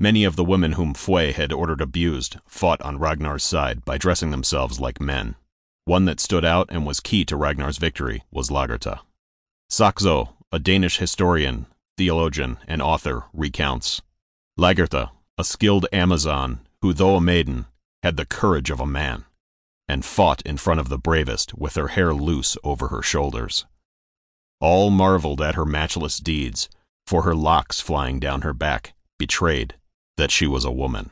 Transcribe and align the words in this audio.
Many 0.00 0.24
of 0.24 0.34
the 0.34 0.44
women 0.44 0.72
whom 0.72 0.92
Frey 0.92 1.30
had 1.30 1.52
ordered 1.52 1.80
abused 1.80 2.38
fought 2.46 2.82
on 2.82 2.98
Ragnar's 2.98 3.44
side 3.44 3.84
by 3.84 3.96
dressing 3.96 4.32
themselves 4.32 4.80
like 4.80 5.00
men. 5.00 5.36
One 5.84 6.04
that 6.06 6.18
stood 6.18 6.44
out 6.44 6.66
and 6.68 6.84
was 6.84 6.98
key 6.98 7.24
to 7.26 7.36
Ragnar's 7.36 7.78
victory 7.78 8.24
was 8.32 8.50
Lagertha. 8.50 9.00
Saxo, 9.70 10.34
a 10.50 10.58
Danish 10.58 10.98
historian, 10.98 11.66
theologian, 11.96 12.58
and 12.66 12.82
author, 12.82 13.26
recounts 13.32 14.02
Lagertha, 14.58 15.10
a 15.38 15.44
skilled 15.44 15.86
Amazon, 15.92 16.66
who, 16.82 16.92
though 16.92 17.16
a 17.16 17.20
maiden, 17.20 17.66
had 18.02 18.16
the 18.16 18.26
courage 18.26 18.70
of 18.70 18.80
a 18.80 18.86
man, 18.86 19.24
and 19.88 20.04
fought 20.04 20.42
in 20.42 20.56
front 20.56 20.80
of 20.80 20.88
the 20.88 20.98
bravest 20.98 21.56
with 21.56 21.76
her 21.76 21.88
hair 21.88 22.12
loose 22.12 22.56
over 22.64 22.88
her 22.88 23.02
shoulders. 23.02 23.64
All 24.60 24.90
marveled 24.90 25.40
at 25.40 25.54
her 25.54 25.64
matchless 25.64 26.18
deeds, 26.18 26.68
for 27.06 27.22
her 27.22 27.34
locks 27.34 27.78
flying 27.78 28.18
down 28.18 28.42
her 28.42 28.52
back 28.52 28.92
betrayed 29.18 29.76
that 30.16 30.30
she 30.30 30.46
was 30.46 30.64
a 30.64 30.70
woman. 30.70 31.10